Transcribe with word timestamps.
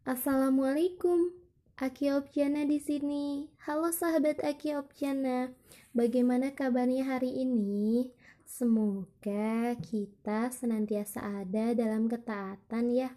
Assalamualaikum, 0.00 1.28
Aki 1.76 2.16
Opjana 2.16 2.64
di 2.64 2.80
sini. 2.80 3.52
Halo 3.68 3.92
sahabat 3.92 4.40
Aki 4.40 4.80
Opjana, 4.80 5.52
bagaimana 5.92 6.56
kabarnya 6.56 7.04
hari 7.04 7.44
ini? 7.44 8.08
Semoga 8.48 9.76
kita 9.76 10.48
senantiasa 10.56 11.44
ada 11.44 11.76
dalam 11.76 12.08
ketaatan 12.08 12.88
ya. 12.96 13.12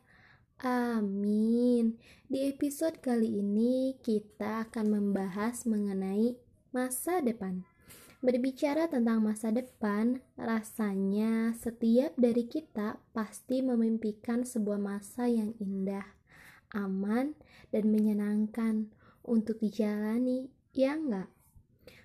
Amin. 0.60 1.96
Di 2.28 2.51
episode 2.51 3.00
kali 3.00 3.31
ini 3.31 3.96
kita 4.04 4.68
akan 4.68 4.92
membahas 4.92 5.63
mengenai 5.63 6.36
masa 6.76 7.24
depan. 7.24 7.63
Berbicara 8.20 8.92
tentang 8.92 9.24
masa 9.24 9.56
depan, 9.56 10.20
rasanya 10.36 11.56
setiap 11.56 12.12
dari 12.20 12.44
kita 12.44 13.00
pasti 13.15 13.63
memimpikan 13.63 14.44
sebuah 14.44 14.79
masa 14.84 15.31
yang 15.31 15.56
indah, 15.63 16.23
aman, 16.73 17.38
dan 17.70 17.94
menyenangkan 17.94 18.91
untuk 19.23 19.63
dijalani, 19.63 20.52
ya 20.75 20.99
enggak? 20.99 21.29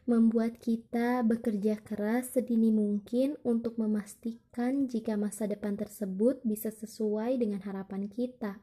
Membuat 0.09 0.57
kita 0.61 1.21
bekerja 1.21 1.81
keras 1.85 2.37
sedini 2.37 2.73
mungkin 2.73 3.37
untuk 3.45 3.77
memastikan 3.77 4.89
jika 4.89 5.17
masa 5.21 5.45
depan 5.45 5.77
tersebut 5.77 6.41
bisa 6.47 6.73
sesuai 6.73 7.37
dengan 7.37 7.61
harapan 7.65 8.09
kita. 8.09 8.61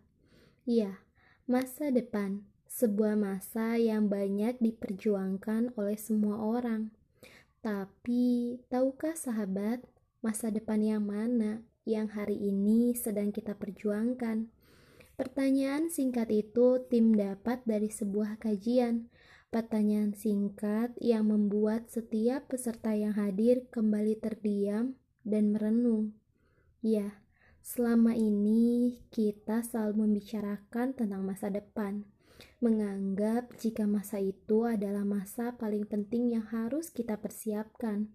Ya, 0.65 1.05
masa 1.45 1.93
depan, 1.93 2.45
sebuah 2.65 3.13
masa 3.13 3.77
yang 3.77 4.09
banyak 4.09 4.57
diperjuangkan 4.57 5.77
oleh 5.77 5.97
semua 5.97 6.41
orang 6.41 6.89
tapi, 7.65 8.61
tahukah 8.69 9.17
sahabat, 9.17 9.81
masa 10.21 10.53
depan 10.53 10.85
yang 10.85 11.01
mana 11.01 11.65
yang 11.81 12.13
hari 12.13 12.37
ini 12.37 12.93
sedang 12.93 13.33
kita 13.33 13.57
perjuangkan? 13.57 14.53
Pertanyaan 15.15 15.87
singkat 15.87 16.27
itu 16.31 16.83
tim 16.91 17.15
dapat 17.15 17.63
dari 17.63 17.87
sebuah 17.87 18.39
kajian. 18.39 19.07
Pertanyaan 19.47 20.11
singkat 20.11 20.91
yang 20.99 21.31
membuat 21.31 21.87
setiap 21.87 22.51
peserta 22.51 22.91
yang 22.91 23.15
hadir 23.15 23.67
kembali 23.71 24.19
terdiam 24.19 24.99
dan 25.23 25.55
merenung. 25.55 26.11
Ya, 26.83 27.23
selama 27.63 28.11
ini 28.11 28.99
kita 29.15 29.63
selalu 29.63 30.03
membicarakan 30.03 30.91
tentang 30.91 31.23
masa 31.23 31.47
depan 31.47 32.03
menganggap 32.59 33.51
jika 33.59 33.85
masa 33.85 34.19
itu 34.19 34.65
adalah 34.67 35.03
masa 35.07 35.55
paling 35.55 35.87
penting 35.87 36.35
yang 36.35 36.45
harus 36.49 36.91
kita 36.91 37.19
persiapkan, 37.19 38.11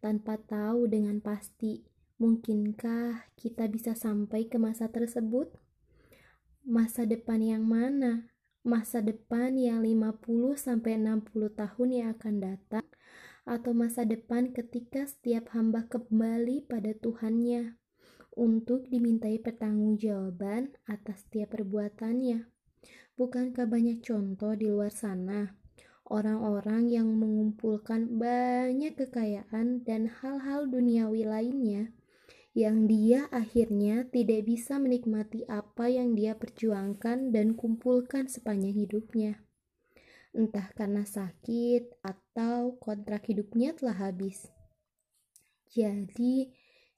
tanpa 0.00 0.38
tahu 0.40 0.90
dengan 0.90 1.20
pasti 1.20 1.84
mungkinkah 2.20 3.32
kita 3.36 3.68
bisa 3.68 3.96
sampai 3.96 4.46
ke 4.46 4.60
masa 4.60 4.88
tersebut. 4.92 5.52
Masa 6.70 7.02
depan 7.02 7.42
yang 7.42 7.66
mana? 7.66 8.30
Masa 8.62 9.02
depan 9.02 9.58
yang 9.58 9.82
50 9.82 10.54
sampai 10.54 11.02
60 11.02 11.50
tahun 11.58 11.88
yang 11.90 12.08
akan 12.14 12.34
datang 12.38 12.86
atau 13.42 13.74
masa 13.74 14.06
depan 14.06 14.54
ketika 14.54 15.02
setiap 15.02 15.50
hamba 15.50 15.90
kembali 15.90 16.70
pada 16.70 16.94
Tuhannya 16.94 17.74
untuk 18.38 18.86
dimintai 18.86 19.42
pertanggungjawaban 19.42 20.78
atas 20.86 21.26
setiap 21.26 21.58
perbuatannya. 21.58 22.46
Bukankah 23.18 23.66
banyak 23.66 24.06
contoh 24.06 24.54
di 24.54 24.70
luar 24.70 24.94
sana? 24.94 25.58
Orang-orang 26.06 26.86
yang 26.86 27.10
mengumpulkan 27.18 28.14
banyak 28.14 28.94
kekayaan 28.94 29.82
dan 29.82 30.06
hal-hal 30.06 30.70
duniawi 30.70 31.26
lainnya 31.26 31.90
yang 32.50 32.90
dia 32.90 33.30
akhirnya 33.30 34.08
tidak 34.10 34.46
bisa 34.46 34.76
menikmati 34.82 35.46
apa 35.46 35.86
yang 35.86 36.18
dia 36.18 36.34
perjuangkan 36.34 37.30
dan 37.30 37.54
kumpulkan 37.54 38.26
sepanjang 38.26 38.74
hidupnya. 38.74 39.42
Entah 40.34 40.70
karena 40.74 41.06
sakit 41.06 42.02
atau 42.02 42.78
kontrak 42.78 43.26
hidupnya 43.30 43.74
telah 43.74 44.10
habis. 44.10 44.50
Jadi, 45.70 46.50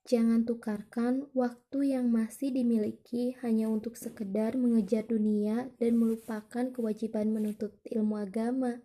Jangan 0.02 0.42
tukarkan 0.42 1.30
waktu 1.30 1.94
yang 1.94 2.10
masih 2.10 2.50
dimiliki 2.50 3.38
hanya 3.38 3.70
untuk 3.70 3.94
sekedar 3.94 4.58
mengejar 4.58 5.06
dunia 5.06 5.70
dan 5.78 5.94
melupakan 5.94 6.74
kewajiban 6.74 7.30
menuntut 7.30 7.78
ilmu 7.86 8.18
agama. 8.18 8.82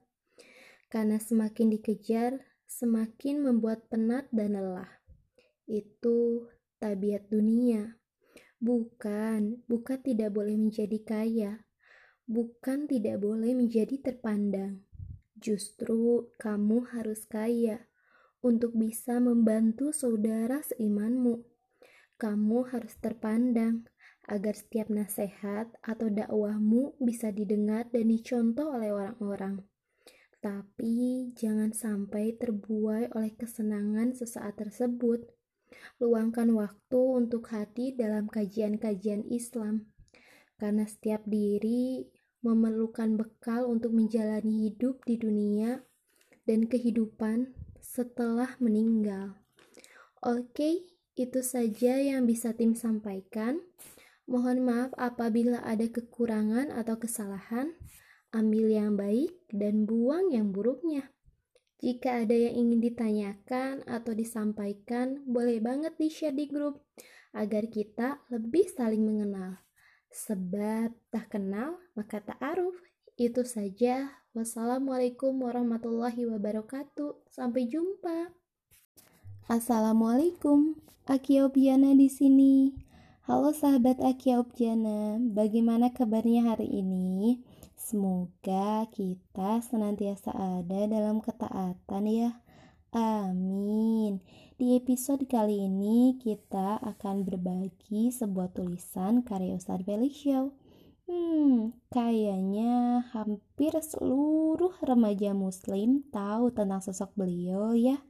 Karena 0.94 1.18
semakin 1.18 1.74
dikejar, 1.74 2.46
semakin 2.70 3.42
membuat 3.42 3.90
penat 3.90 4.30
dan 4.30 4.62
lelah. 4.62 5.02
Itu 5.66 6.46
tabiat 6.78 7.30
dunia. 7.30 7.98
Bukan, 8.58 9.62
bukan 9.70 10.00
tidak 10.02 10.34
boleh 10.34 10.58
menjadi 10.58 11.00
kaya. 11.06 11.54
Bukan 12.26 12.90
tidak 12.90 13.22
boleh 13.22 13.54
menjadi 13.54 14.02
terpandang. 14.02 14.82
Justru 15.38 16.34
kamu 16.42 16.90
harus 16.90 17.30
kaya 17.30 17.86
untuk 18.42 18.74
bisa 18.74 19.22
membantu 19.22 19.94
saudara 19.94 20.66
seimanmu. 20.66 21.46
Kamu 22.18 22.66
harus 22.74 22.98
terpandang 22.98 23.86
agar 24.28 24.58
setiap 24.58 24.90
nasihat 24.92 25.72
atau 25.86 26.10
dakwahmu 26.10 27.00
bisa 27.00 27.32
didengar 27.32 27.88
dan 27.94 28.10
dicontoh 28.12 28.74
oleh 28.76 28.92
orang-orang. 28.92 29.64
Tapi 30.44 31.32
jangan 31.34 31.74
sampai 31.74 32.36
terbuai 32.36 33.14
oleh 33.16 33.34
kesenangan 33.38 34.14
sesaat 34.14 34.60
tersebut. 34.60 35.37
Luangkan 35.98 36.54
waktu 36.54 37.00
untuk 37.00 37.50
hati 37.50 37.98
dalam 37.98 38.30
kajian-kajian 38.30 39.26
Islam, 39.28 39.90
karena 40.62 40.86
setiap 40.86 41.26
diri 41.26 42.06
memerlukan 42.46 43.18
bekal 43.18 43.66
untuk 43.66 43.92
menjalani 43.92 44.70
hidup 44.70 45.02
di 45.04 45.18
dunia 45.18 45.82
dan 46.48 46.70
kehidupan 46.70 47.52
setelah 47.82 48.56
meninggal. 48.62 49.42
Oke, 50.24 50.88
itu 51.18 51.40
saja 51.42 51.98
yang 51.98 52.30
bisa 52.30 52.54
tim 52.54 52.78
sampaikan. 52.78 53.58
Mohon 54.30 54.58
maaf 54.70 54.92
apabila 55.00 55.64
ada 55.66 55.88
kekurangan 55.90 56.70
atau 56.72 57.02
kesalahan. 57.02 57.74
Ambil 58.36 58.70
yang 58.70 59.00
baik 59.00 59.34
dan 59.50 59.88
buang 59.88 60.30
yang 60.36 60.52
buruknya. 60.52 61.10
Jika 61.78 62.26
ada 62.26 62.34
yang 62.34 62.58
ingin 62.58 62.82
ditanyakan 62.82 63.86
atau 63.86 64.18
disampaikan, 64.18 65.22
boleh 65.30 65.62
banget 65.62 65.94
di-share 66.02 66.34
di 66.34 66.50
grup 66.50 66.82
agar 67.38 67.70
kita 67.70 68.26
lebih 68.34 68.66
saling 68.66 69.06
mengenal. 69.06 69.62
Sebab 70.10 70.98
tak 71.14 71.38
kenal 71.38 71.78
maka 71.94 72.18
tak 72.18 72.42
aruf. 72.42 72.74
Itu 73.14 73.46
saja. 73.46 74.10
Wassalamualaikum 74.34 75.38
warahmatullahi 75.38 76.26
wabarakatuh. 76.26 77.30
Sampai 77.30 77.70
jumpa. 77.70 78.34
Assalamualaikum. 79.46 80.82
Aki 81.06 81.46
Obiana 81.46 81.94
di 81.94 82.10
sini. 82.10 82.74
Halo 83.28 83.54
sahabat 83.54 84.00
Aki 84.00 84.40
Obiana, 84.40 85.20
bagaimana 85.20 85.92
kabarnya 85.94 86.54
hari 86.56 86.80
ini? 86.80 87.44
Semoga 87.88 88.84
kita 88.92 89.64
senantiasa 89.64 90.36
ada 90.36 90.92
dalam 90.92 91.24
ketaatan 91.24 92.04
ya. 92.12 92.44
Amin. 92.92 94.20
Di 94.60 94.76
episode 94.76 95.24
kali 95.24 95.72
ini 95.72 96.20
kita 96.20 96.84
akan 96.84 97.24
berbagi 97.24 98.12
sebuah 98.12 98.52
tulisan 98.52 99.24
karya 99.24 99.56
Ustadz 99.56 99.88
Show 100.20 100.52
Hmm, 101.08 101.80
kayaknya 101.88 103.08
hampir 103.16 103.72
seluruh 103.80 104.76
remaja 104.84 105.32
muslim 105.32 106.04
tahu 106.12 106.52
tentang 106.52 106.84
sosok 106.84 107.16
beliau 107.16 107.72
ya. 107.72 108.04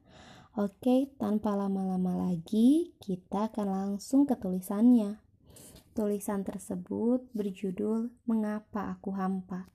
Oke, 0.57 1.13
tanpa 1.21 1.53
lama-lama 1.53 2.17
lagi, 2.17 2.97
kita 2.97 3.53
akan 3.53 3.67
langsung 3.69 4.25
ke 4.25 4.33
tulisannya. 4.41 5.26
Tulisan 5.97 6.45
tersebut 6.45 7.25
berjudul 7.33 8.13
Mengapa 8.29 8.93
Aku 8.93 9.17
Hampa. 9.17 9.65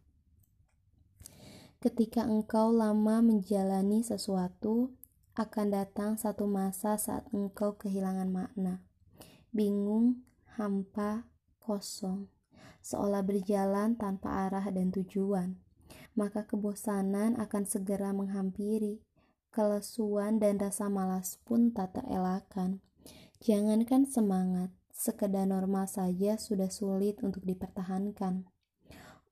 Ketika 1.83 2.23
engkau 2.23 2.71
lama 2.71 3.19
menjalani 3.19 4.07
sesuatu, 4.07 4.95
akan 5.35 5.75
datang 5.75 6.15
satu 6.15 6.47
masa 6.47 6.95
saat 6.95 7.27
engkau 7.35 7.75
kehilangan 7.75 8.31
makna. 8.31 8.87
Bingung, 9.51 10.23
hampa, 10.55 11.27
kosong 11.59 12.31
seolah 12.83 13.23
berjalan 13.27 13.99
tanpa 13.99 14.47
arah 14.47 14.67
dan 14.71 14.91
tujuan, 14.91 15.59
maka 16.19 16.45
kebosanan 16.47 17.39
akan 17.39 17.65
segera 17.67 18.11
menghampiri. 18.15 19.03
Kelesuan 19.53 20.39
dan 20.39 20.57
rasa 20.57 20.87
malas 20.87 21.37
pun 21.45 21.75
tak 21.75 21.99
terelakkan. 21.99 22.81
Jangankan 23.43 24.09
semangat, 24.09 24.73
sekedar 25.03 25.51
normal 25.51 25.91
saja 25.91 26.39
sudah 26.39 26.71
sulit 26.71 27.19
untuk 27.27 27.43
dipertahankan. 27.43 28.47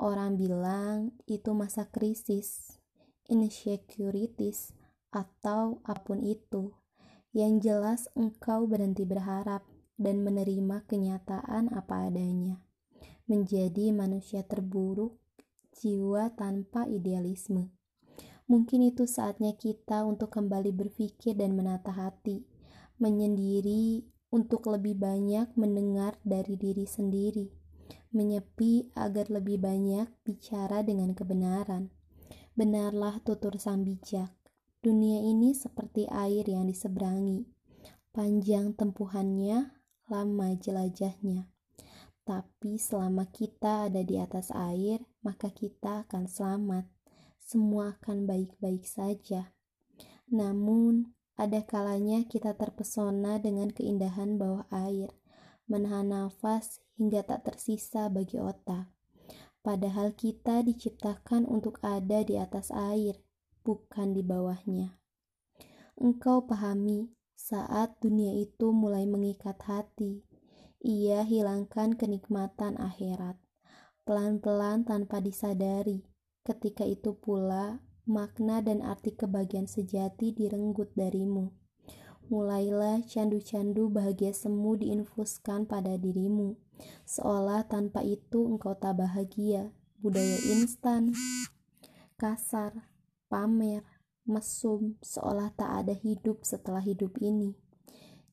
Orang 0.02 0.34
bilang 0.34 1.14
itu 1.31 1.55
masa 1.55 1.87
krisis, 1.87 2.75
insecurities, 3.31 4.75
atau 5.14 5.78
apa 5.87 6.02
pun 6.02 6.26
itu. 6.26 6.75
Yang 7.31 7.55
jelas 7.62 8.00
engkau 8.19 8.67
berhenti 8.67 9.06
berharap 9.06 9.62
dan 9.94 10.26
menerima 10.26 10.82
kenyataan 10.90 11.70
apa 11.70 12.11
adanya 12.11 12.58
menjadi 13.31 13.94
manusia 13.94 14.43
terburuk, 14.43 15.14
jiwa 15.78 16.34
tanpa 16.34 16.90
idealisme. 16.90 17.70
Mungkin 18.50 18.90
itu 18.90 19.06
saatnya 19.06 19.55
kita 19.55 20.02
untuk 20.02 20.34
kembali 20.34 20.75
berpikir 20.75 21.38
dan 21.38 21.55
menata 21.55 21.94
hati, 21.94 22.43
menyendiri 22.99 24.02
untuk 24.31 24.71
lebih 24.71 24.99
banyak 24.99 25.50
mendengar 25.59 26.19
dari 26.23 26.55
diri 26.55 26.87
sendiri, 26.87 27.50
menyepi 28.15 28.94
agar 28.94 29.31
lebih 29.31 29.59
banyak 29.59 30.06
bicara 30.23 30.87
dengan 30.87 31.15
kebenaran. 31.15 31.91
Benarlah 32.55 33.19
tutur 33.23 33.59
sang 33.59 33.82
bijak, 33.82 34.31
dunia 34.82 35.23
ini 35.23 35.55
seperti 35.55 36.06
air 36.06 36.47
yang 36.47 36.67
diseberangi, 36.67 37.47
panjang 38.15 38.75
tempuhannya, 38.75 39.75
lama 40.06 40.49
jelajahnya. 40.59 41.50
Tapi 42.23 42.79
selama 42.79 43.27
kita 43.31 43.91
ada 43.91 44.06
di 44.06 44.15
atas 44.15 44.55
air, 44.55 45.03
maka 45.27 45.50
kita 45.50 46.06
akan 46.06 46.31
selamat 46.31 46.87
semua 47.50 47.99
akan 47.99 48.31
baik-baik 48.31 48.87
saja. 48.87 49.50
Namun, 50.31 51.11
ada 51.40 51.64
kalanya 51.64 52.20
kita 52.28 52.52
terpesona 52.52 53.40
dengan 53.40 53.72
keindahan 53.72 54.37
bawah 54.37 54.69
air, 54.69 55.08
menahan 55.64 56.12
nafas 56.12 56.84
hingga 57.00 57.25
tak 57.25 57.48
tersisa 57.48 58.12
bagi 58.12 58.37
otak. 58.37 58.92
Padahal 59.64 60.12
kita 60.12 60.60
diciptakan 60.60 61.48
untuk 61.48 61.81
ada 61.81 62.20
di 62.20 62.37
atas 62.37 62.69
air, 62.69 63.16
bukan 63.64 64.12
di 64.12 64.20
bawahnya. 64.20 65.00
Engkau 65.96 66.44
pahami, 66.44 67.08
saat 67.32 67.96
dunia 68.04 68.36
itu 68.36 68.76
mulai 68.76 69.08
mengikat 69.08 69.56
hati, 69.64 70.20
ia 70.84 71.25
hilangkan 71.25 71.96
kenikmatan 71.96 72.76
akhirat, 72.76 73.40
pelan-pelan 74.04 74.84
tanpa 74.84 75.25
disadari 75.25 76.04
Ketika 76.40 76.88
itu 76.88 77.12
pula, 77.20 77.84
makna 78.10 78.58
dan 78.58 78.82
arti 78.82 79.14
kebahagiaan 79.14 79.70
sejati 79.70 80.34
direnggut 80.34 80.90
darimu. 80.98 81.54
Mulailah 82.26 83.06
candu-candu 83.06 83.86
bahagia 83.86 84.34
semu 84.34 84.74
diinfuskan 84.74 85.66
pada 85.70 85.94
dirimu, 85.94 86.58
seolah 87.06 87.66
tanpa 87.70 88.02
itu 88.02 88.50
engkau 88.50 88.74
tak 88.74 88.98
bahagia. 88.98 89.70
Budaya 90.02 90.38
instan, 90.50 91.14
kasar, 92.18 92.90
pamer, 93.30 93.86
mesum, 94.26 94.98
seolah 95.02 95.54
tak 95.54 95.86
ada 95.86 95.94
hidup 95.94 96.42
setelah 96.42 96.82
hidup 96.82 97.18
ini. 97.22 97.54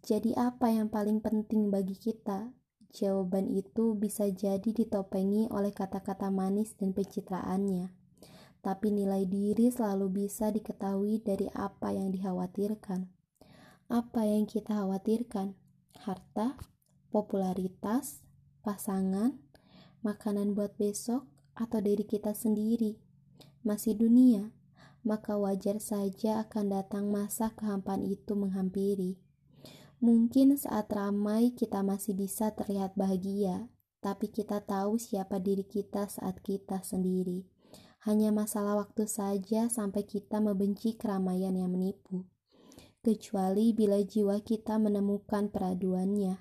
Jadi 0.06 0.38
apa 0.38 0.74
yang 0.74 0.90
paling 0.94 1.22
penting 1.22 1.74
bagi 1.74 1.98
kita? 1.98 2.54
Jawaban 2.94 3.52
itu 3.52 3.98
bisa 3.98 4.30
jadi 4.32 4.64
ditopengi 4.64 5.52
oleh 5.52 5.76
kata-kata 5.76 6.32
manis 6.32 6.72
dan 6.80 6.96
pencitraannya 6.96 7.97
tapi 8.62 8.92
nilai 8.92 9.24
diri 9.24 9.70
selalu 9.72 10.26
bisa 10.26 10.52
diketahui 10.52 11.22
dari 11.24 11.48
apa 11.54 11.94
yang 11.94 12.12
dikhawatirkan. 12.12 13.08
Apa 13.88 14.28
yang 14.28 14.44
kita 14.44 14.76
khawatirkan? 14.76 15.56
Harta, 15.98 16.60
popularitas, 17.10 18.22
pasangan, 18.62 19.40
makanan 20.04 20.52
buat 20.54 20.76
besok, 20.76 21.24
atau 21.58 21.82
diri 21.82 22.06
kita 22.06 22.38
sendiri. 22.38 23.02
Masih 23.66 23.98
dunia, 23.98 24.54
maka 25.02 25.36
wajar 25.36 25.82
saja 25.82 26.46
akan 26.46 26.70
datang 26.78 27.10
masa 27.10 27.52
kehampaan 27.58 28.06
itu 28.06 28.38
menghampiri. 28.38 29.18
Mungkin 29.98 30.54
saat 30.62 30.94
ramai 30.94 31.58
kita 31.58 31.82
masih 31.82 32.14
bisa 32.14 32.54
terlihat 32.54 32.94
bahagia, 32.94 33.66
tapi 33.98 34.30
kita 34.30 34.62
tahu 34.62 35.02
siapa 35.02 35.42
diri 35.42 35.66
kita 35.66 36.06
saat 36.06 36.38
kita 36.46 36.86
sendiri. 36.86 37.50
Hanya 38.08 38.32
masalah 38.32 38.80
waktu 38.80 39.04
saja 39.04 39.68
sampai 39.68 40.08
kita 40.08 40.40
membenci 40.40 40.96
keramaian 40.96 41.52
yang 41.52 41.68
menipu. 41.68 42.24
Kecuali 43.04 43.76
bila 43.76 44.00
jiwa 44.00 44.40
kita 44.40 44.80
menemukan 44.80 45.52
peraduannya, 45.52 46.40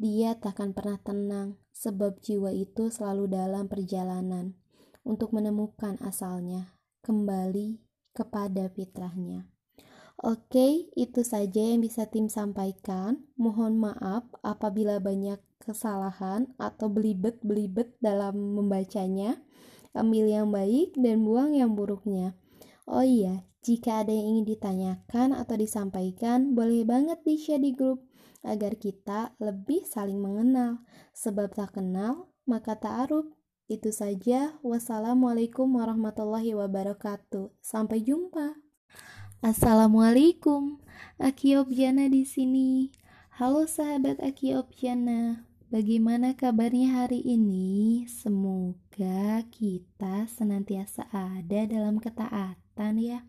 dia 0.00 0.40
takkan 0.40 0.72
pernah 0.72 0.96
tenang, 1.04 1.60
sebab 1.76 2.16
jiwa 2.24 2.48
itu 2.56 2.88
selalu 2.88 3.28
dalam 3.28 3.68
perjalanan 3.68 4.56
untuk 5.04 5.36
menemukan 5.36 6.00
asalnya, 6.00 6.80
kembali 7.04 7.84
kepada 8.16 8.72
fitrahnya. 8.72 9.52
Oke, 10.16 10.88
itu 10.96 11.20
saja 11.28 11.60
yang 11.60 11.84
bisa 11.84 12.08
tim 12.08 12.32
sampaikan. 12.32 13.28
Mohon 13.36 13.92
maaf 13.92 14.24
apabila 14.40 14.96
banyak 14.96 15.36
kesalahan 15.60 16.56
atau 16.56 16.88
belibet-belibet 16.88 18.00
dalam 18.00 18.56
membacanya 18.56 19.36
ambil 19.92 20.28
yang 20.28 20.48
baik 20.52 20.96
dan 20.96 21.24
buang 21.24 21.56
yang 21.56 21.76
buruknya. 21.76 22.36
Oh 22.88 23.04
iya, 23.06 23.46
jika 23.62 24.02
ada 24.02 24.10
yang 24.10 24.36
ingin 24.42 24.46
ditanyakan 24.58 25.38
atau 25.38 25.54
disampaikan, 25.54 26.58
boleh 26.58 26.82
banget 26.82 27.22
di-share 27.22 27.62
di 27.62 27.70
grup 27.70 28.02
agar 28.42 28.74
kita 28.74 29.38
lebih 29.38 29.86
saling 29.86 30.18
mengenal. 30.18 30.82
Sebab 31.14 31.54
tak 31.54 31.78
kenal, 31.78 32.26
maka 32.42 32.74
tak 32.74 33.06
aruf. 33.06 33.30
Itu 33.70 33.94
saja. 33.94 34.58
Wassalamualaikum 34.66 35.64
warahmatullahi 35.78 36.52
wabarakatuh. 36.58 37.54
Sampai 37.62 38.02
jumpa. 38.02 38.58
Assalamualaikum. 39.40 40.82
Aki 41.22 41.62
Objana 41.62 42.10
di 42.10 42.26
sini. 42.26 42.90
Halo 43.38 43.64
sahabat 43.70 44.20
Aki 44.20 44.58
Objana. 44.58 45.51
Bagaimana 45.72 46.36
kabarnya 46.36 47.00
hari 47.00 47.24
ini? 47.24 48.04
Semoga 48.04 49.40
kita 49.48 50.28
senantiasa 50.28 51.08
ada 51.08 51.64
dalam 51.64 51.96
ketaatan 51.96 53.00
ya. 53.00 53.24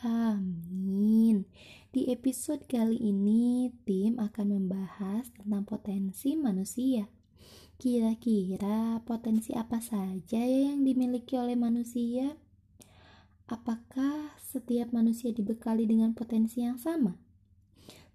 Amin. 0.00 1.44
Di 1.92 2.08
episode 2.16 2.64
kali 2.64 2.96
ini, 2.96 3.68
tim 3.84 4.16
akan 4.16 4.56
membahas 4.56 5.28
tentang 5.36 5.68
potensi 5.68 6.32
manusia. 6.32 7.12
Kira-kira 7.76 9.04
potensi 9.04 9.52
apa 9.52 9.84
saja 9.84 10.40
ya 10.40 10.72
yang 10.72 10.80
dimiliki 10.80 11.36
oleh 11.36 11.60
manusia? 11.60 12.40
Apakah 13.52 14.32
setiap 14.40 14.96
manusia 14.96 15.28
dibekali 15.28 15.84
dengan 15.84 16.16
potensi 16.16 16.64
yang 16.64 16.80
sama? 16.80 17.20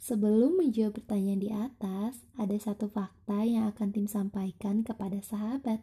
Sebelum 0.06 0.62
menjawab 0.62 1.02
pertanyaan 1.02 1.42
di 1.42 1.50
atas, 1.50 2.30
ada 2.38 2.54
satu 2.62 2.86
fakta 2.86 3.42
yang 3.42 3.66
akan 3.74 3.90
tim 3.90 4.06
sampaikan 4.06 4.86
kepada 4.86 5.18
sahabat. 5.18 5.82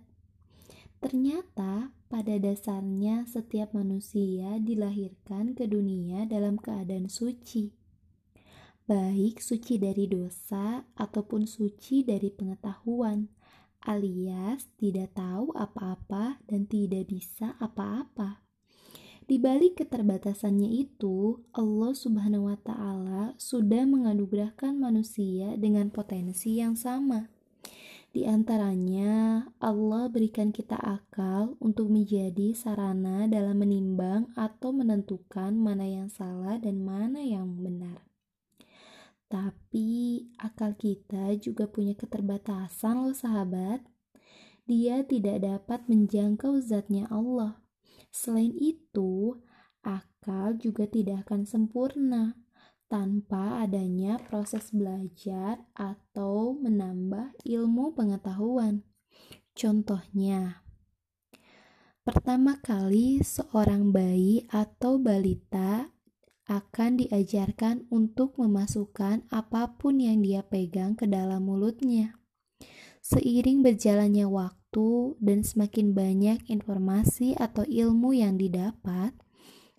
Ternyata, 1.02 1.90
pada 2.06 2.38
dasarnya 2.38 3.26
setiap 3.26 3.74
manusia 3.74 4.62
dilahirkan 4.62 5.58
ke 5.58 5.66
dunia 5.66 6.22
dalam 6.30 6.54
keadaan 6.54 7.10
suci. 7.10 7.74
Baik 8.86 9.42
suci 9.42 9.82
dari 9.82 10.06
dosa 10.06 10.86
ataupun 10.94 11.50
suci 11.50 12.06
dari 12.06 12.30
pengetahuan, 12.30 13.26
alias 13.82 14.70
tidak 14.78 15.18
tahu 15.18 15.50
apa-apa 15.58 16.38
dan 16.46 16.70
tidak 16.70 17.10
bisa 17.10 17.58
apa-apa. 17.58 18.38
Di 19.32 19.40
balik 19.40 19.80
keterbatasannya 19.80 20.68
itu, 20.76 21.40
Allah 21.56 21.96
Subhanahu 21.96 22.52
wa 22.52 22.58
Ta'ala 22.60 23.32
sudah 23.40 23.88
menganugerahkan 23.88 24.76
manusia 24.76 25.56
dengan 25.56 25.88
potensi 25.88 26.60
yang 26.60 26.76
sama. 26.76 27.32
Di 28.12 28.28
antaranya, 28.28 29.40
Allah 29.56 30.12
berikan 30.12 30.52
kita 30.52 30.76
akal 30.76 31.56
untuk 31.64 31.88
menjadi 31.88 32.52
sarana 32.52 33.24
dalam 33.24 33.56
menimbang 33.56 34.28
atau 34.36 34.68
menentukan 34.68 35.56
mana 35.56 35.88
yang 35.88 36.12
salah 36.12 36.60
dan 36.60 36.84
mana 36.84 37.24
yang 37.24 37.56
benar. 37.56 38.04
Tapi 39.32 40.28
akal 40.36 40.76
kita 40.76 41.40
juga 41.40 41.64
punya 41.72 41.96
keterbatasan 41.96 43.00
loh 43.00 43.16
sahabat. 43.16 43.80
Dia 44.68 45.00
tidak 45.08 45.40
dapat 45.40 45.88
menjangkau 45.88 46.60
zatnya 46.60 47.08
Allah. 47.08 47.61
Selain 48.12 48.52
itu, 48.60 49.40
akal 49.80 50.60
juga 50.60 50.84
tidak 50.84 51.26
akan 51.26 51.48
sempurna 51.48 52.36
tanpa 52.92 53.64
adanya 53.64 54.20
proses 54.20 54.68
belajar 54.68 55.64
atau 55.72 56.52
menambah 56.60 57.32
ilmu 57.48 57.96
pengetahuan. 57.96 58.84
Contohnya, 59.56 60.60
pertama 62.04 62.60
kali 62.60 63.24
seorang 63.24 63.96
bayi 63.96 64.44
atau 64.52 65.00
balita 65.00 65.88
akan 66.44 67.00
diajarkan 67.00 67.88
untuk 67.88 68.36
memasukkan 68.36 69.24
apa 69.32 69.80
pun 69.80 69.96
yang 69.96 70.20
dia 70.20 70.44
pegang 70.44 70.92
ke 70.92 71.08
dalam 71.08 71.48
mulutnya. 71.48 72.21
Seiring 73.12 73.60
berjalannya 73.60 74.24
waktu, 74.24 75.20
dan 75.20 75.44
semakin 75.44 75.92
banyak 75.92 76.48
informasi 76.48 77.36
atau 77.36 77.60
ilmu 77.68 78.16
yang 78.16 78.40
didapat, 78.40 79.12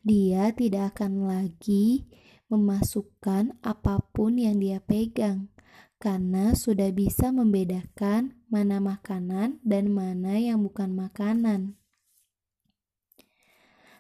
dia 0.05 0.53
tidak 0.53 0.93
akan 0.93 1.25
lagi 1.25 2.05
memasukkan 2.53 3.57
apa 3.65 4.05
pun 4.13 4.37
yang 4.37 4.61
dia 4.61 4.77
pegang 4.85 5.49
karena 5.97 6.53
sudah 6.53 6.93
bisa 6.93 7.33
membedakan 7.33 8.37
mana 8.53 8.77
makanan 8.77 9.57
dan 9.65 9.89
mana 9.89 10.37
yang 10.37 10.61
bukan 10.61 10.93
makanan. 10.93 11.79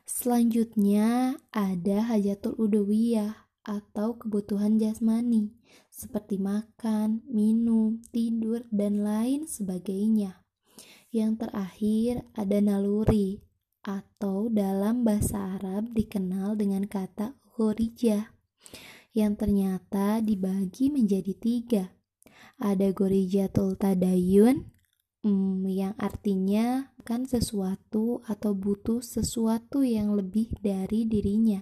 Selanjutnya 0.05 1.39
ada 1.49 2.05
hajatul 2.05 2.53
udawiyah 2.59 3.42
atau 3.63 4.19
kebutuhan 4.19 4.75
jasmani 4.75 5.55
seperti 5.87 6.37
makan, 6.37 7.23
minum, 7.31 8.03
tidur, 8.11 8.67
dan 8.69 9.01
lain 9.01 9.47
sebagainya. 9.47 10.43
Yang 11.13 11.47
terakhir 11.47 12.13
ada 12.35 12.57
naluri 12.59 13.39
atau 13.83 14.47
dalam 14.47 15.03
bahasa 15.03 15.59
Arab 15.59 15.91
dikenal 15.91 16.55
dengan 16.55 16.87
kata 16.87 17.35
gorijah 17.53 18.31
yang 19.13 19.37
ternyata 19.37 20.19
dibagi 20.19 20.89
menjadi 20.89 21.33
tiga. 21.37 21.83
Ada 22.57 22.89
gorijatul 22.95 23.77
tadayun 23.77 24.73
hmm, 25.21 25.67
yang 25.69 25.93
artinya 26.01 26.93
kan 27.05 27.29
sesuatu 27.29 28.25
atau 28.25 28.57
butuh 28.57 29.05
sesuatu 29.05 29.85
yang 29.85 30.17
lebih 30.17 30.49
dari 30.63 31.05
dirinya. 31.05 31.61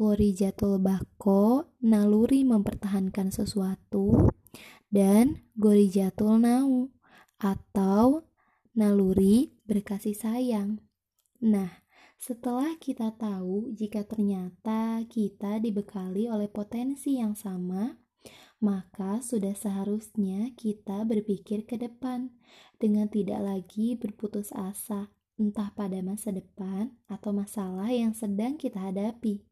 Gorijatul 0.00 0.80
bako, 0.80 1.76
naluri 1.84 2.40
mempertahankan 2.40 3.28
sesuatu, 3.28 4.32
dan 4.88 5.44
gorijatul 5.60 6.40
nau, 6.40 6.88
atau 7.36 8.24
naluri 8.72 9.52
berkasih 9.68 10.16
sayang. 10.16 10.80
Nah, 11.44 11.84
setelah 12.16 12.80
kita 12.80 13.12
tahu 13.20 13.76
jika 13.76 14.08
ternyata 14.08 15.04
kita 15.04 15.60
dibekali 15.60 16.32
oleh 16.32 16.48
potensi 16.48 17.20
yang 17.20 17.36
sama, 17.36 18.00
maka 18.64 19.20
sudah 19.20 19.52
seharusnya 19.52 20.56
kita 20.56 21.04
berpikir 21.04 21.68
ke 21.68 21.76
depan 21.76 22.32
dengan 22.80 23.04
tidak 23.12 23.44
lagi 23.44 24.00
berputus 24.00 24.48
asa, 24.56 25.12
entah 25.36 25.76
pada 25.76 26.00
masa 26.00 26.32
depan 26.32 26.96
atau 27.04 27.36
masalah 27.36 27.92
yang 27.92 28.16
sedang 28.16 28.56
kita 28.56 28.80
hadapi. 28.80 29.49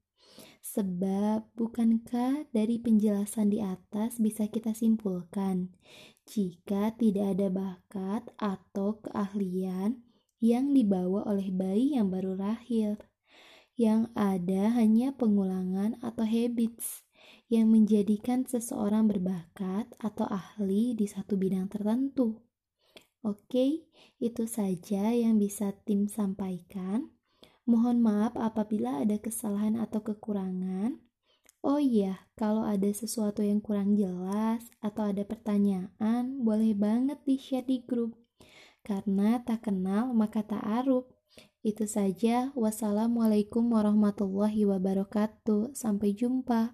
Sebab, 0.58 1.54
bukankah 1.54 2.50
dari 2.50 2.82
penjelasan 2.82 3.54
di 3.54 3.62
atas 3.62 4.18
bisa 4.18 4.50
kita 4.50 4.74
simpulkan 4.74 5.72
jika 6.28 6.92
tidak 6.98 7.38
ada 7.38 7.48
bakat 7.48 8.22
atau 8.36 9.00
keahlian 9.00 10.02
yang 10.42 10.74
dibawa 10.74 11.24
oleh 11.26 11.48
bayi 11.54 11.94
yang 11.94 12.10
baru 12.10 12.34
lahir? 12.34 12.98
Yang 13.78 14.10
ada 14.18 14.74
hanya 14.74 15.14
pengulangan 15.14 16.02
atau 16.02 16.26
habits 16.26 17.06
yang 17.48 17.72
menjadikan 17.72 18.44
seseorang 18.44 19.08
berbakat 19.08 19.88
atau 20.02 20.26
ahli 20.28 20.92
di 20.92 21.08
satu 21.08 21.38
bidang 21.40 21.72
tertentu. 21.72 22.44
Oke, 23.24 23.88
itu 24.22 24.44
saja 24.46 25.10
yang 25.10 25.42
bisa 25.42 25.74
tim 25.82 26.06
sampaikan. 26.06 27.17
Mohon 27.68 28.00
maaf 28.00 28.32
apabila 28.40 29.04
ada 29.04 29.20
kesalahan 29.20 29.76
atau 29.76 30.00
kekurangan. 30.00 31.04
Oh 31.60 31.76
iya, 31.76 32.24
kalau 32.32 32.64
ada 32.64 32.88
sesuatu 32.88 33.44
yang 33.44 33.60
kurang 33.60 33.92
jelas 33.92 34.64
atau 34.80 35.12
ada 35.12 35.20
pertanyaan, 35.20 36.40
boleh 36.40 36.72
banget 36.72 37.20
di-share 37.28 37.68
di 37.68 37.84
grup. 37.84 38.16
Karena 38.80 39.44
tak 39.44 39.68
kenal 39.68 40.16
maka 40.16 40.40
tak 40.40 40.64
aruf. 40.64 41.12
Itu 41.60 41.84
saja. 41.84 42.56
Wassalamualaikum 42.56 43.68
warahmatullahi 43.68 44.64
wabarakatuh. 44.64 45.76
Sampai 45.76 46.16
jumpa. 46.16 46.72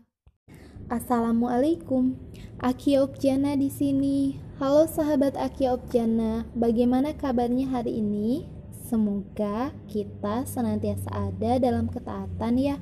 Assalamualaikum. 0.87 2.15
Aki 2.63 3.03
Objana 3.03 3.59
di 3.59 3.67
sini. 3.67 4.39
Halo 4.63 4.87
sahabat 4.87 5.35
Aki 5.35 5.75
Objana, 5.75 6.47
bagaimana 6.55 7.19
kabarnya 7.19 7.67
hari 7.67 7.99
ini? 7.99 8.54
Semoga 8.85 9.73
kita 9.89 10.45
senantiasa 10.45 11.09
ada 11.09 11.57
dalam 11.57 11.89
ketaatan 11.89 12.61
ya. 12.61 12.77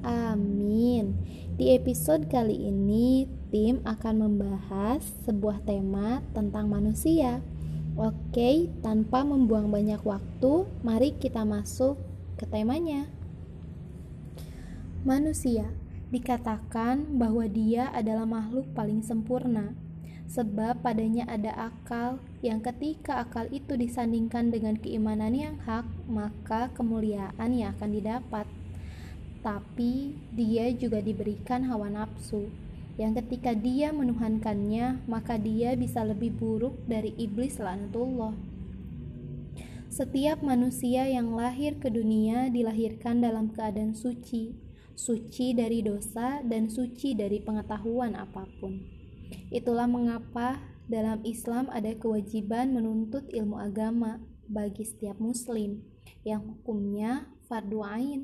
Amin. 0.00 1.20
Di 1.60 1.76
episode 1.76 2.32
kali 2.32 2.64
ini, 2.64 3.28
tim 3.52 3.84
akan 3.84 4.24
membahas 4.24 5.04
sebuah 5.28 5.60
tema 5.68 6.24
tentang 6.32 6.72
manusia. 6.72 7.44
Oke, 8.00 8.72
tanpa 8.80 9.20
membuang 9.20 9.68
banyak 9.68 10.00
waktu, 10.00 10.64
mari 10.80 11.12
kita 11.12 11.44
masuk 11.44 12.00
ke 12.40 12.48
temanya. 12.48 13.12
Manusia 15.04 15.68
dikatakan 16.08 17.20
bahwa 17.20 17.44
dia 17.44 17.92
adalah 17.92 18.24
makhluk 18.24 18.64
paling 18.72 19.04
sempurna 19.04 19.76
sebab 20.28 20.80
padanya 20.80 21.28
ada 21.28 21.52
akal 21.72 22.18
yang 22.40 22.64
ketika 22.64 23.24
akal 23.24 23.44
itu 23.52 23.76
disandingkan 23.76 24.48
dengan 24.48 24.76
keimanan 24.80 25.36
yang 25.36 25.56
hak, 25.62 25.84
maka 26.08 26.72
kemuliaan 26.72 27.50
yang 27.52 27.76
akan 27.76 27.90
didapat. 27.92 28.46
Tapi 29.44 30.16
dia 30.32 30.72
juga 30.72 31.04
diberikan 31.04 31.68
hawa 31.68 31.92
nafsu, 31.92 32.48
yang 32.94 33.12
ketika 33.18 33.52
dia 33.52 33.90
menuhankannya, 33.90 35.02
maka 35.10 35.34
dia 35.34 35.74
bisa 35.74 36.06
lebih 36.06 36.30
buruk 36.32 36.78
dari 36.86 37.10
iblis 37.18 37.58
lanatullah. 37.58 38.32
Setiap 39.90 40.42
manusia 40.42 41.06
yang 41.06 41.38
lahir 41.38 41.78
ke 41.78 41.86
dunia 41.86 42.50
dilahirkan 42.50 43.22
dalam 43.22 43.50
keadaan 43.54 43.94
suci, 43.94 44.54
suci 44.94 45.54
dari 45.54 45.82
dosa 45.82 46.42
dan 46.42 46.66
suci 46.66 47.14
dari 47.14 47.38
pengetahuan 47.38 48.18
apa 48.18 48.46
pun. 48.58 49.03
Itulah 49.54 49.86
mengapa 49.86 50.60
dalam 50.90 51.24
Islam 51.24 51.72
ada 51.72 51.94
kewajiban 51.96 52.76
menuntut 52.76 53.24
ilmu 53.32 53.56
agama 53.56 54.20
bagi 54.48 54.84
setiap 54.84 55.16
muslim 55.16 55.80
yang 56.24 56.44
hukumnya 56.44 57.32
fardu 57.48 57.80
ain. 57.84 58.20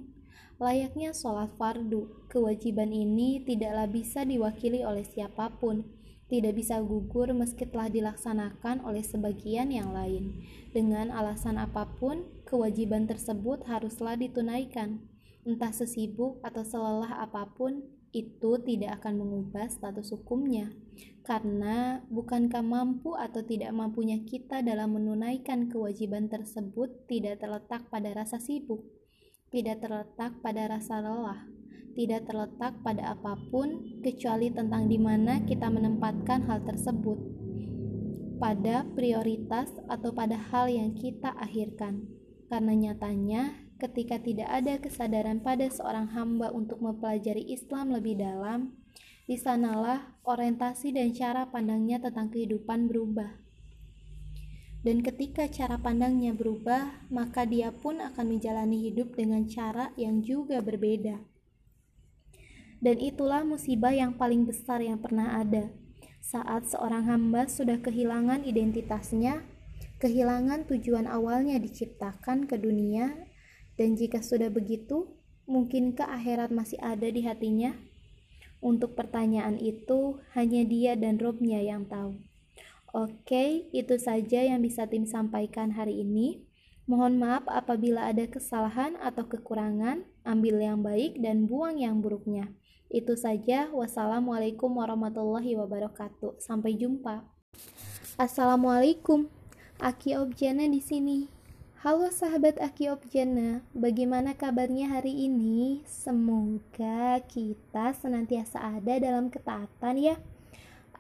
Layaknya 0.61 1.16
sholat 1.16 1.57
fardu, 1.57 2.28
kewajiban 2.28 2.92
ini 2.92 3.40
tidaklah 3.49 3.88
bisa 3.88 4.28
diwakili 4.28 4.85
oleh 4.85 5.09
siapa 5.09 5.57
pun, 5.57 5.88
tidak 6.28 6.61
bisa 6.61 6.85
gugur 6.85 7.33
meski 7.33 7.64
telah 7.64 7.88
dilaksanakan 7.88 8.85
oleh 8.85 9.00
sebagian 9.00 9.73
yang 9.73 9.97
lain. 9.97 10.45
Dengan 10.76 11.09
alasan 11.16 11.57
apa 11.57 11.88
pun, 11.97 12.28
kewajiban 12.45 13.09
tersebut 13.09 13.64
haruslah 13.64 14.21
ditunaikan, 14.21 15.00
entah 15.49 15.73
sesibuk 15.73 16.45
atau 16.45 16.61
selelah 16.61 17.25
apa 17.25 17.49
pun 17.57 17.80
itu 18.12 18.61
tidak 18.61 19.00
akan 19.00 19.25
mengubah 19.25 19.64
status 19.73 20.12
hukumnya, 20.12 20.76
karena 21.21 22.00
bukankah 22.09 22.65
mampu 22.65 23.12
atau 23.12 23.45
tidak 23.45 23.71
mampunya 23.77 24.25
kita 24.25 24.65
dalam 24.65 24.97
menunaikan 24.97 25.69
kewajiban 25.69 26.33
tersebut 26.33 27.05
tidak 27.05 27.45
terletak 27.45 27.87
pada 27.93 28.11
rasa 28.17 28.41
sibuk, 28.41 28.81
tidak 29.53 29.85
terletak 29.85 30.41
pada 30.41 30.65
rasa 30.67 31.05
lelah, 31.05 31.45
tidak 31.93 32.25
terletak 32.25 32.81
pada 32.81 33.12
apa 33.12 33.37
pun 33.53 34.00
kecuali 34.00 34.49
tentang 34.49 34.89
di 34.89 34.97
mana 34.97 35.45
kita 35.45 35.69
menempatkan 35.69 36.49
hal 36.49 36.65
tersebut, 36.65 37.19
pada 38.41 38.89
prioritas 38.97 39.69
atau 39.93 40.17
pada 40.17 40.41
hal 40.50 40.73
yang 40.73 40.97
kita 40.97 41.37
akhirkan. 41.37 42.09
Karena 42.49 42.75
nyatanya 42.75 43.71
ketika 43.79 44.19
tidak 44.19 44.49
ada 44.49 44.81
kesadaran 44.81 45.45
pada 45.45 45.69
seorang 45.69 46.11
hamba 46.17 46.50
untuk 46.50 46.81
mempelajari 46.83 47.47
Islam 47.53 47.93
lebih 47.95 48.19
dalam, 48.19 48.79
di 49.25 49.37
sanalah 49.41 50.17
orientasi 50.25 50.93
dan 50.93 51.12
cara 51.17 51.49
pandangnya 51.49 52.00
tentang 52.00 52.29
kehidupan 52.33 52.87
berubah. 52.87 53.41
Dan 54.81 55.05
ketika 55.05 55.45
cara 55.45 55.77
pandangnya 55.77 56.33
berubah, 56.33 57.09
maka 57.12 57.45
dia 57.45 57.69
pun 57.69 58.00
akan 58.00 58.37
menjalani 58.37 58.89
hidup 58.89 59.12
dengan 59.12 59.45
cara 59.45 59.93
yang 60.00 60.25
juga 60.25 60.65
berbeda. 60.65 61.21
Dan 62.81 62.97
itulah 62.97 63.45
musibah 63.45 63.93
yang 63.93 64.17
paling 64.17 64.49
besar 64.49 64.81
yang 64.81 64.97
pernah 64.97 65.37
ada. 65.37 65.69
Saat 66.25 66.73
seorang 66.73 67.05
hamba 67.05 67.45
sudah 67.45 67.77
kehilangan 67.77 68.49
identitasnya, 68.49 69.45
kehilangan 70.00 70.65
tujuan 70.65 71.05
awalnya 71.05 71.61
diciptakan 71.61 72.49
ke 72.49 72.57
dunia 72.57 73.29
dan 73.77 73.97
jika 73.97 74.25
sudah 74.25 74.49
begitu, 74.49 75.12
mungkinkah 75.45 76.09
akhirat 76.09 76.53
masih 76.53 76.81
ada 76.81 77.09
di 77.09 77.25
hatinya? 77.25 77.77
Untuk 78.61 78.93
pertanyaan 78.93 79.57
itu, 79.57 80.21
hanya 80.37 80.62
dia 80.69 80.93
dan 80.97 81.17
Robnya 81.17 81.64
yang 81.64 81.88
tahu. 81.88 82.21
Oke, 82.93 83.73
itu 83.73 83.97
saja 83.97 84.45
yang 84.45 84.61
bisa 84.61 84.85
tim 84.85 85.09
sampaikan 85.09 85.73
hari 85.73 86.05
ini. 86.05 86.45
Mohon 86.85 87.23
maaf 87.23 87.45
apabila 87.49 88.11
ada 88.11 88.26
kesalahan 88.29 89.00
atau 89.00 89.25
kekurangan, 89.25 90.05
ambil 90.26 90.61
yang 90.61 90.85
baik 90.85 91.23
dan 91.23 91.49
buang 91.49 91.79
yang 91.79 92.02
buruknya. 92.02 92.50
Itu 92.90 93.14
saja. 93.14 93.71
Wassalamualaikum 93.71 94.75
warahmatullahi 94.75 95.55
wabarakatuh. 95.55 96.43
Sampai 96.43 96.75
jumpa. 96.75 97.23
Assalamualaikum. 98.19 99.31
Aki 99.79 100.19
Objana 100.19 100.67
di 100.67 100.83
sini. 100.83 101.39
Halo 101.80 102.12
sahabat 102.12 102.60
Aki 102.60 102.92
Objana, 102.92 103.64
bagaimana 103.72 104.37
kabarnya 104.37 105.00
hari 105.00 105.16
ini? 105.16 105.80
Semoga 105.88 107.25
kita 107.25 107.96
senantiasa 107.96 108.60
ada 108.60 109.00
dalam 109.00 109.32
ketaatan 109.32 109.96
ya. 109.96 110.20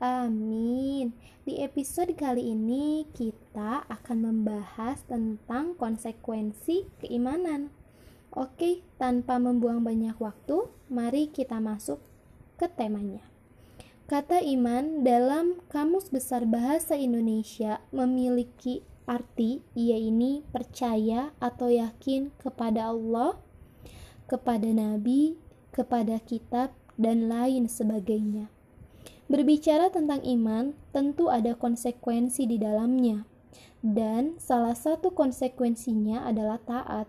Amin. 0.00 1.12
Di 1.44 1.60
episode 1.60 2.16
kali 2.16 2.56
ini 2.56 3.04
kita 3.12 3.84
akan 3.92 4.24
membahas 4.24 5.04
tentang 5.04 5.76
konsekuensi 5.76 6.88
keimanan. 7.04 7.68
Oke, 8.32 8.80
tanpa 8.96 9.36
membuang 9.36 9.84
banyak 9.84 10.16
waktu, 10.16 10.64
mari 10.88 11.28
kita 11.28 11.60
masuk 11.60 12.00
ke 12.56 12.72
temanya. 12.72 13.20
Kata 14.08 14.40
iman 14.40 15.04
dalam 15.04 15.60
Kamus 15.68 16.08
Besar 16.08 16.48
Bahasa 16.48 16.96
Indonesia 16.96 17.84
memiliki 17.92 18.80
arti 19.08 19.64
ia 19.76 19.96
ini 19.96 20.44
percaya 20.48 21.32
atau 21.40 21.68
yakin 21.72 22.32
kepada 22.40 22.92
Allah, 22.92 23.38
kepada 24.28 24.68
nabi, 24.70 25.40
kepada 25.70 26.20
kitab 26.22 26.74
dan 27.00 27.32
lain 27.32 27.66
sebagainya. 27.66 28.52
Berbicara 29.30 29.94
tentang 29.94 30.26
iman, 30.26 30.74
tentu 30.90 31.30
ada 31.30 31.54
konsekuensi 31.54 32.50
di 32.50 32.58
dalamnya. 32.58 33.24
Dan 33.80 34.36
salah 34.36 34.74
satu 34.76 35.14
konsekuensinya 35.14 36.26
adalah 36.26 36.58
taat. 36.60 37.08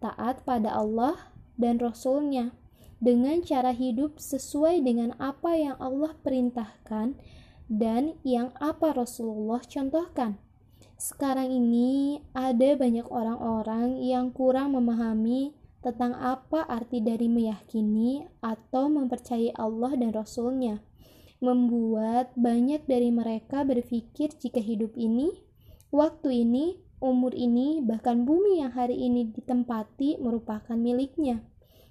Taat 0.00 0.42
pada 0.42 0.72
Allah 0.74 1.30
dan 1.60 1.78
Rasul-Nya 1.78 2.56
dengan 2.98 3.42
cara 3.46 3.70
hidup 3.70 4.18
sesuai 4.18 4.82
dengan 4.82 5.14
apa 5.22 5.54
yang 5.54 5.76
Allah 5.78 6.18
perintahkan 6.18 7.14
dan 7.70 8.18
yang 8.26 8.50
apa 8.58 8.96
Rasulullah 8.96 9.62
contohkan. 9.62 10.40
Sekarang 10.98 11.46
ini 11.46 12.18
ada 12.34 12.74
banyak 12.74 13.06
orang-orang 13.06 14.02
yang 14.02 14.34
kurang 14.34 14.74
memahami 14.74 15.54
tentang 15.78 16.10
apa 16.18 16.66
arti 16.66 16.98
dari 16.98 17.30
meyakini 17.30 18.26
atau 18.42 18.90
mempercayai 18.90 19.54
Allah 19.54 19.94
dan 19.94 20.10
Rasul-Nya 20.10 20.82
membuat 21.38 22.34
banyak 22.34 22.90
dari 22.90 23.14
mereka 23.14 23.62
berpikir 23.62 24.34
jika 24.34 24.58
hidup 24.58 24.98
ini, 24.98 25.30
waktu 25.94 26.42
ini, 26.42 26.82
umur 26.98 27.30
ini, 27.30 27.78
bahkan 27.78 28.26
bumi 28.26 28.58
yang 28.58 28.74
hari 28.74 28.98
ini 28.98 29.30
ditempati 29.30 30.18
merupakan 30.18 30.74
miliknya. 30.74 31.46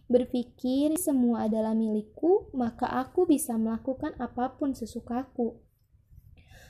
Berpikir 0.08 0.96
semua 1.00 1.48
adalah 1.48 1.76
milikku, 1.76 2.52
maka 2.56 2.88
aku 2.88 3.28
bisa 3.28 3.56
melakukan 3.56 4.16
apa 4.20 4.56
pun 4.56 4.76
sesukaku. 4.76 5.60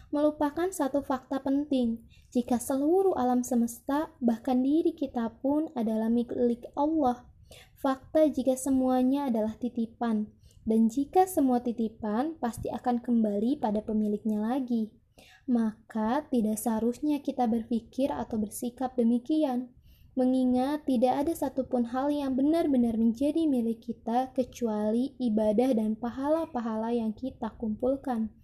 Melupakan 0.08 0.72
satu 0.72 1.04
fakta 1.04 1.44
penting, 1.44 2.00
jika 2.32 2.64
seluruh 2.64 3.12
alam 3.20 3.44
semesta, 3.44 4.16
bahkan 4.24 4.64
diri 4.64 4.96
kita 4.96 5.36
pun 5.44 5.68
adalah 5.76 6.08
milik 6.08 6.64
Allah. 6.80 7.28
Fakta 7.76 8.24
jika 8.32 8.56
semuanya 8.56 9.28
adalah 9.28 9.60
titipan, 9.60 10.32
dan 10.64 10.88
jika 10.88 11.28
semua 11.28 11.60
titipan 11.60 12.40
pasti 12.40 12.72
akan 12.72 13.04
kembali 13.04 13.60
pada 13.60 13.84
pemiliknya 13.84 14.40
lagi. 14.40 14.96
Maka 15.48 16.24
tidak 16.32 16.60
seharusnya 16.60 17.20
kita 17.20 17.48
berpikir 17.48 18.08
atau 18.08 18.40
bersikap 18.40 18.96
demikian. 19.00 19.72
Mengingat 20.16 20.88
tidak 20.88 21.24
ada 21.24 21.34
satupun 21.36 21.88
hal 21.92 22.12
yang 22.12 22.36
benar-benar 22.36 22.96
menjadi 22.96 23.44
milik 23.44 23.84
kita 23.92 24.32
kecuali 24.36 25.16
ibadah 25.20 25.72
dan 25.72 26.00
pahala-pahala 26.00 26.96
yang 26.96 27.16
kita 27.16 27.52
kumpulkan. 27.56 28.37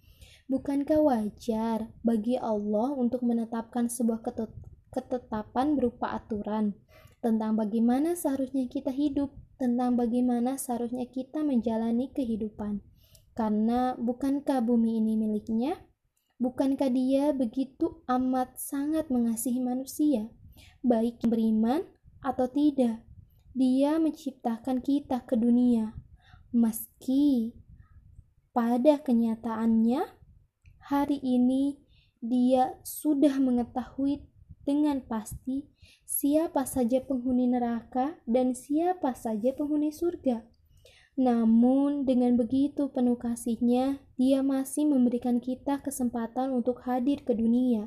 Bukankah 0.44 1.00
wajar 1.00 1.88
bagi 2.04 2.36
Allah 2.36 2.92
untuk 2.92 3.24
menetapkan 3.24 3.88
sebuah 3.88 4.20
ketetapan 4.92 5.72
berupa 5.72 6.12
aturan 6.12 6.76
tentang 7.24 7.56
bagaimana 7.56 8.12
seharusnya 8.12 8.68
kita 8.68 8.92
hidup 8.92 9.32
tentang 9.56 9.96
bagaimana 9.96 10.60
seharusnya 10.60 11.08
kita 11.08 11.40
menjalani 11.40 12.12
kehidupan. 12.12 12.84
Karena 13.32 13.96
bukankah 13.96 14.60
bumi 14.60 15.00
ini 15.00 15.16
miliknya? 15.16 15.80
Bukankah 16.36 16.92
dia 16.92 17.32
begitu 17.32 18.04
amat 18.04 18.60
sangat 18.60 19.08
mengasihi 19.08 19.64
manusia, 19.64 20.28
baik 20.84 21.24
beriman 21.24 21.88
atau 22.20 22.44
tidak? 22.52 23.00
Dia 23.56 23.96
menciptakan 23.96 24.84
kita 24.84 25.24
ke 25.24 25.40
dunia, 25.40 25.96
meski 26.52 27.56
pada 28.52 29.00
kenyataannya 29.00 30.23
hari 30.84 31.16
ini 31.24 31.80
dia 32.20 32.76
sudah 32.84 33.40
mengetahui 33.40 34.24
dengan 34.68 35.00
pasti 35.04 35.64
siapa 36.04 36.64
saja 36.64 37.00
penghuni 37.04 37.48
neraka 37.48 38.20
dan 38.28 38.52
siapa 38.52 39.16
saja 39.16 39.52
penghuni 39.56 39.92
surga. 39.92 40.44
Namun, 41.14 42.02
dengan 42.02 42.34
begitu 42.34 42.90
penuh 42.90 43.14
kasihnya, 43.14 44.02
dia 44.18 44.42
masih 44.42 44.84
memberikan 44.90 45.38
kita 45.38 45.78
kesempatan 45.78 46.50
untuk 46.50 46.82
hadir 46.82 47.22
ke 47.22 47.32
dunia. 47.38 47.86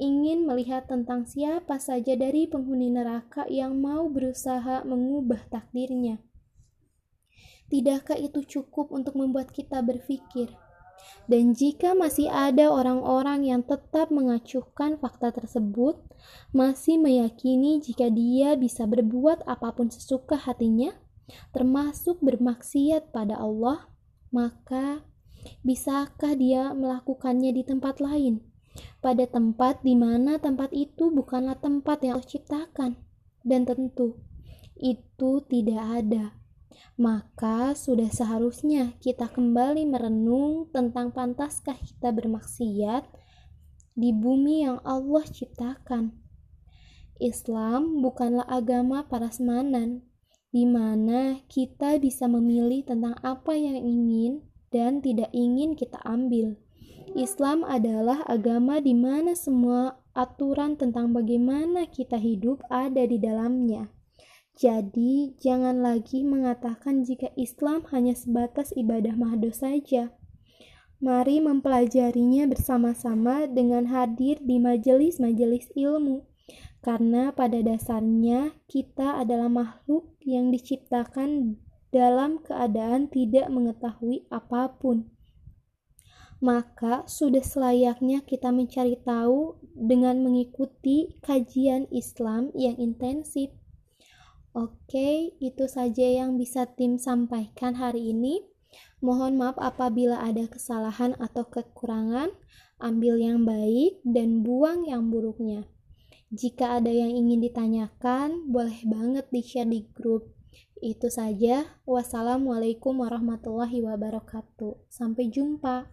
Ingin 0.00 0.48
melihat 0.48 0.90
tentang 0.90 1.28
siapa 1.28 1.78
saja 1.78 2.18
dari 2.18 2.50
penghuni 2.50 2.90
neraka 2.90 3.46
yang 3.46 3.78
mau 3.78 4.10
berusaha 4.10 4.82
mengubah 4.82 5.46
takdirnya. 5.46 6.18
Tidakkah 7.70 8.18
itu 8.18 8.42
cukup 8.42 8.90
untuk 8.90 9.14
membuat 9.14 9.54
kita 9.54 9.78
berpikir? 9.78 10.50
Dan 11.30 11.54
jika 11.54 11.94
masih 11.94 12.26
ada 12.26 12.74
orang-orang 12.74 13.46
yang 13.46 13.62
tetap 13.62 14.10
mengacuhkan 14.10 14.98
fakta 14.98 15.30
tersebut, 15.30 16.02
masih 16.50 16.98
meyakini 16.98 17.78
jika 17.78 18.10
dia 18.10 18.58
bisa 18.58 18.84
berbuat 18.90 19.46
apa 19.46 19.70
pun 19.72 19.94
sesuka 19.94 20.34
hatinya, 20.34 20.90
termasuk 21.54 22.18
bermaksiat 22.18 23.14
pada 23.14 23.38
Allah, 23.38 23.86
maka 24.34 25.06
bisakah 25.62 26.34
dia 26.34 26.74
melakukannya 26.74 27.54
di 27.54 27.62
tempat 27.62 28.02
lain? 28.02 28.42
Pada 28.98 29.26
tempat 29.26 29.86
di 29.86 29.94
mana 29.94 30.42
tempat 30.42 30.74
itu 30.74 31.14
bukanlah 31.14 31.58
tempat 31.62 32.02
yang 32.02 32.18
Allah 32.18 32.26
ciptakan, 32.26 32.98
dan 33.46 33.64
tentu 33.66 34.18
itu 34.80 35.44
tidak 35.46 35.80
ada 36.02 36.39
maka 37.00 37.72
sudah 37.72 38.08
seharusnya 38.12 38.94
kita 39.00 39.30
kembali 39.30 39.88
merenung 39.88 40.68
tentang 40.70 41.14
pantaskah 41.14 41.76
kita 41.78 42.12
bermaksiat 42.12 43.08
di 43.96 44.10
bumi 44.14 44.64
yang 44.64 44.78
Allah 44.86 45.24
ciptakan. 45.26 46.16
Islam 47.20 48.00
bukanlah 48.00 48.48
agama 48.48 49.04
parasmanan, 49.04 50.08
di 50.50 50.64
mana 50.64 51.44
kita 51.52 52.00
bisa 52.00 52.24
memilih 52.26 52.82
tentang 52.82 53.12
apa 53.20 53.52
yang 53.54 53.76
ingin 53.76 54.40
dan 54.72 55.04
tidak 55.04 55.28
ingin 55.36 55.76
kita 55.76 56.00
ambil. 56.02 56.56
Islam 57.12 57.66
adalah 57.66 58.22
agama 58.24 58.78
di 58.80 58.96
mana 58.96 59.34
semua 59.34 60.00
aturan 60.14 60.78
tentang 60.78 61.12
bagaimana 61.12 61.86
kita 61.90 62.16
hidup 62.16 62.62
ada 62.70 63.02
di 63.04 63.18
dalamnya. 63.18 63.90
Jadi, 64.60 65.40
jangan 65.40 65.80
lagi 65.80 66.20
mengatakan 66.20 67.00
jika 67.00 67.32
Islam 67.32 67.80
hanya 67.96 68.12
sebatas 68.12 68.76
ibadah 68.76 69.16
mahdo 69.16 69.48
saja. 69.48 70.12
Mari 71.00 71.40
mempelajarinya 71.40 72.44
bersama-sama 72.44 73.48
dengan 73.48 73.88
hadir 73.88 74.36
di 74.44 74.60
majelis-majelis 74.60 75.72
ilmu, 75.72 76.28
karena 76.84 77.32
pada 77.32 77.56
dasarnya 77.64 78.52
kita 78.68 79.16
adalah 79.16 79.48
makhluk 79.48 80.12
yang 80.20 80.52
diciptakan 80.52 81.56
dalam 81.88 82.44
keadaan 82.44 83.08
tidak 83.08 83.48
mengetahui 83.48 84.28
apa 84.28 84.76
pun. 84.76 85.08
Maka 86.44 87.08
sudah 87.08 87.40
selayaknya 87.40 88.20
kita 88.28 88.52
mencari 88.52 89.00
tahu 89.00 89.56
dengan 89.72 90.20
mengikuti 90.20 91.16
kajian 91.24 91.88
Islam 91.88 92.52
yang 92.52 92.76
intensif 92.76 93.56
Oke, 94.50 95.38
itu 95.38 95.64
saja 95.70 96.02
yang 96.02 96.34
bisa 96.34 96.66
tim 96.66 96.98
sampaikan 96.98 97.78
hari 97.78 98.10
ini. 98.10 98.42
Mohon 98.98 99.38
maaf 99.38 99.56
apabila 99.62 100.18
ada 100.18 100.50
kesalahan 100.50 101.14
atau 101.22 101.46
kekurangan. 101.46 102.34
Ambil 102.82 103.20
yang 103.20 103.44
baik 103.46 104.02
dan 104.02 104.42
buang 104.42 104.88
yang 104.88 105.12
buruknya. 105.12 105.68
Jika 106.32 106.80
ada 106.82 106.90
yang 106.90 107.12
ingin 107.12 107.42
ditanyakan, 107.42 108.50
boleh 108.50 108.80
banget 108.86 109.28
di-share 109.30 109.68
di 109.68 109.86
grup. 109.90 110.34
Itu 110.80 111.12
saja. 111.12 111.76
Wassalamualaikum 111.84 113.04
warahmatullahi 113.04 113.84
wabarakatuh. 113.84 114.88
Sampai 114.88 115.28
jumpa. 115.28 115.92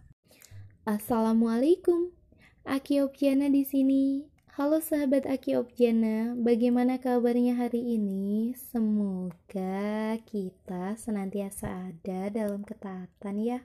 Assalamualaikum. 0.87 2.15
Aki 2.63 3.03
Opiana 3.03 3.51
di 3.51 3.67
sini. 3.67 4.36
Halo 4.57 4.81
sahabat 4.81 5.29
Aki 5.29 5.53
Objana, 5.61 6.33
bagaimana 6.33 6.97
kabarnya 6.97 7.61
hari 7.61 7.93
ini? 7.93 8.57
Semoga 8.57 10.17
kita 10.25 10.97
senantiasa 10.97 11.93
ada 11.93 12.33
dalam 12.33 12.65
ketaatan 12.65 13.37
ya. 13.37 13.61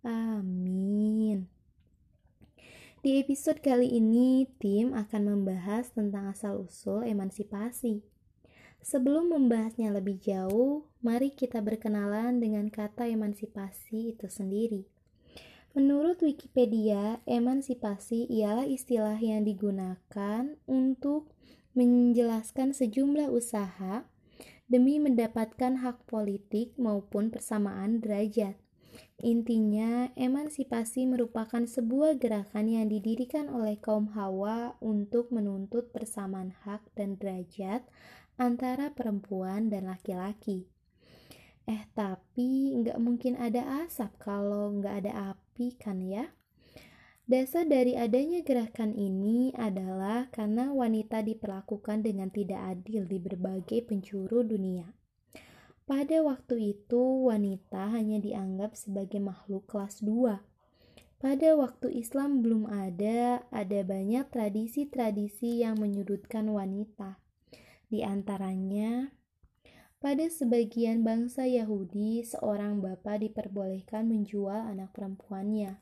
Amin. 0.00 1.44
Di 3.04 3.20
episode 3.20 3.60
kali 3.60 4.00
ini, 4.00 4.48
tim 4.56 4.96
akan 4.96 5.28
membahas 5.28 5.92
tentang 5.92 6.32
asal-usul 6.32 7.04
emansipasi. 7.04 8.00
Sebelum 8.80 9.28
membahasnya 9.28 9.92
lebih 9.92 10.24
jauh, 10.24 10.88
mari 11.04 11.36
kita 11.36 11.60
berkenalan 11.60 12.40
dengan 12.40 12.72
kata 12.72 13.12
emansipasi 13.12 14.16
itu 14.16 14.24
sendiri. 14.32 14.88
Menurut 15.74 16.22
Wikipedia, 16.22 17.18
emansipasi 17.26 18.30
ialah 18.30 18.62
istilah 18.62 19.18
yang 19.18 19.42
digunakan 19.42 20.54
untuk 20.70 21.34
menjelaskan 21.74 22.70
sejumlah 22.70 23.26
usaha 23.34 24.06
demi 24.70 25.02
mendapatkan 25.02 25.82
hak 25.82 26.06
politik 26.06 26.78
maupun 26.78 27.34
persamaan 27.34 27.98
derajat. 27.98 28.54
Intinya, 29.18 30.14
emansipasi 30.14 31.10
merupakan 31.10 31.66
sebuah 31.66 32.22
gerakan 32.22 32.70
yang 32.70 32.86
didirikan 32.86 33.50
oleh 33.50 33.74
kaum 33.74 34.14
Hawa 34.14 34.78
untuk 34.78 35.34
menuntut 35.34 35.90
persamaan 35.90 36.54
hak 36.62 36.86
dan 36.94 37.18
derajat 37.18 37.82
antara 38.38 38.94
perempuan 38.94 39.74
dan 39.74 39.90
laki-laki. 39.90 40.70
Eh, 41.66 41.82
tapi 41.98 42.78
nggak 42.78 43.02
mungkin 43.02 43.34
ada 43.42 43.82
asap 43.82 44.22
kalau 44.22 44.70
nggak 44.78 45.02
ada 45.02 45.34
api 45.34 45.43
kan 45.78 46.02
ya? 46.02 46.34
Dasar 47.24 47.64
dari 47.64 47.96
adanya 47.96 48.44
gerakan 48.44 48.92
ini 48.92 49.48
adalah 49.56 50.28
karena 50.28 50.68
wanita 50.76 51.24
diperlakukan 51.24 52.04
dengan 52.04 52.28
tidak 52.28 52.60
adil 52.76 53.08
di 53.08 53.16
berbagai 53.16 53.80
penjuru 53.88 54.44
dunia. 54.44 54.92
Pada 55.88 56.20
waktu 56.20 56.76
itu, 56.76 57.28
wanita 57.28 57.96
hanya 57.96 58.20
dianggap 58.20 58.76
sebagai 58.76 59.24
makhluk 59.24 59.64
kelas 59.64 60.04
2. 60.04 60.40
Pada 61.16 61.48
waktu 61.56 61.96
Islam 61.96 62.44
belum 62.44 62.68
ada, 62.68 63.48
ada 63.48 63.80
banyak 63.80 64.28
tradisi-tradisi 64.28 65.64
yang 65.64 65.80
menyudutkan 65.80 66.44
wanita. 66.52 67.16
Di 67.88 68.04
antaranya, 68.04 69.16
pada 70.04 70.28
sebagian 70.28 71.00
bangsa 71.00 71.48
Yahudi, 71.48 72.20
seorang 72.28 72.84
bapak 72.84 73.24
diperbolehkan 73.24 74.04
menjual 74.04 74.68
anak 74.68 74.92
perempuannya. 74.92 75.80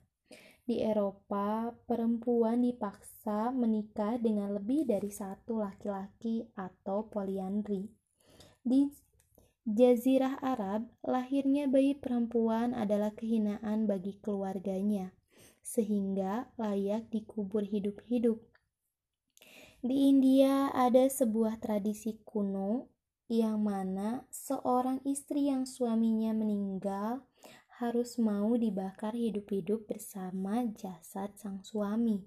Di 0.62 0.78
Eropa, 0.78 1.74
perempuan 1.90 2.62
dipaksa 2.62 3.50
menikah 3.50 4.22
dengan 4.22 4.54
lebih 4.54 4.86
dari 4.86 5.10
satu 5.10 5.58
laki-laki 5.58 6.46
atau 6.54 7.10
poliandri. 7.10 7.90
Di 8.62 8.94
Jazirah 9.66 10.38
Arab, 10.38 10.86
lahirnya 11.02 11.66
bayi 11.66 11.98
perempuan 11.98 12.78
adalah 12.78 13.10
kehinaan 13.18 13.90
bagi 13.90 14.22
keluarganya, 14.22 15.10
sehingga 15.66 16.46
layak 16.62 17.10
dikubur 17.10 17.66
hidup-hidup. 17.66 18.38
Di 19.82 20.14
India 20.14 20.70
ada 20.70 21.10
sebuah 21.10 21.58
tradisi 21.58 22.22
kuno 22.22 22.91
yang 23.32 23.64
mana 23.64 24.28
seorang 24.28 25.00
istri 25.08 25.48
yang 25.48 25.64
suaminya 25.64 26.36
meninggal 26.36 27.24
harus 27.80 28.20
mau 28.20 28.52
dibakar 28.60 29.16
hidup-hidup 29.16 29.88
bersama 29.88 30.68
jasad 30.76 31.32
sang 31.40 31.64
suami. 31.64 32.20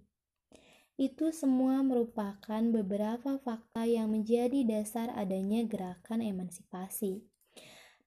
Itu 0.98 1.30
semua 1.30 1.86
merupakan 1.86 2.63
beberapa 2.74 3.38
fakta 3.38 3.86
yang 3.86 4.18
menjadi 4.18 4.65
dasar 4.65 5.13
adanya 5.13 5.62
gerakan 5.70 6.26
emansipasi. 6.26 7.22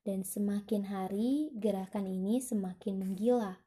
Dan 0.03 0.27
semakin 0.27 0.91
hari, 0.91 1.55
gerakan 1.55 2.11
ini 2.11 2.43
semakin 2.43 2.99
menggila 2.99 3.63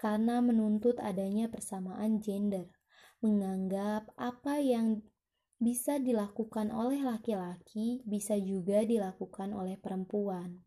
karena 0.00 0.40
menuntut 0.40 0.96
adanya 1.04 1.52
persamaan 1.52 2.24
gender, 2.24 2.72
menganggap 3.20 4.08
apa 4.16 4.56
yang 4.64 5.04
bisa 5.60 6.00
dilakukan 6.00 6.72
oleh 6.72 7.04
laki-laki 7.04 8.00
bisa 8.08 8.34
juga 8.40 8.82
dilakukan 8.82 9.52
oleh 9.52 9.76
perempuan 9.76 10.64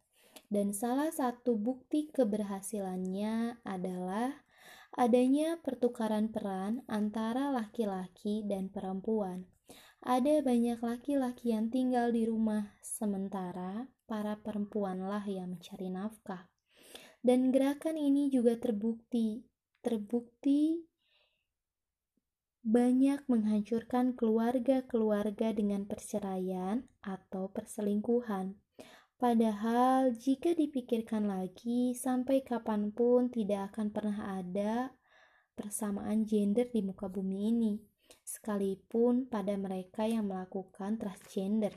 dan 0.53 0.69
salah 0.69 1.09
satu 1.09 1.57
bukti 1.57 2.13
keberhasilannya 2.13 3.65
adalah 3.65 4.45
adanya 4.93 5.57
pertukaran 5.65 6.29
peran 6.29 6.85
antara 6.85 7.49
laki-laki 7.49 8.45
dan 8.45 8.69
perempuan. 8.69 9.49
Ada 10.03 10.45
banyak 10.45 10.77
laki-laki 10.83 11.57
yang 11.57 11.73
tinggal 11.73 12.13
di 12.13 12.29
rumah, 12.29 12.75
sementara 12.85 13.89
para 14.05 14.37
perempuanlah 14.37 15.25
yang 15.25 15.57
mencari 15.57 15.89
nafkah. 15.89 16.51
Dan 17.23 17.55
gerakan 17.55 17.95
ini 17.97 18.27
juga 18.27 18.59
terbukti, 18.59 19.47
terbukti 19.81 20.85
banyak 22.63 23.27
menghancurkan 23.27 24.15
keluarga-keluarga 24.15 25.51
dengan 25.51 25.83
perceraian 25.83 26.87
atau 27.03 27.51
perselingkuhan. 27.51 28.55
Padahal, 29.19 30.15
jika 30.15 30.55
dipikirkan 30.55 31.27
lagi, 31.27 31.91
sampai 31.91 32.39
kapan 32.43 32.95
pun 32.95 33.27
tidak 33.27 33.75
akan 33.75 33.91
pernah 33.91 34.39
ada 34.39 34.95
persamaan 35.55 36.23
gender 36.23 36.71
di 36.71 36.79
muka 36.79 37.11
bumi 37.11 37.51
ini, 37.51 37.73
sekalipun 38.23 39.27
pada 39.27 39.59
mereka 39.59 40.07
yang 40.07 40.31
melakukan 40.31 40.95
transgender. 40.95 41.75